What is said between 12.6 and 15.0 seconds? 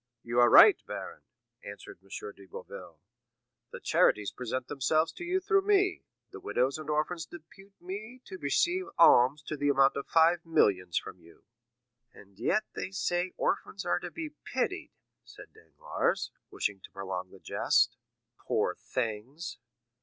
they say orphans are to be pitied,"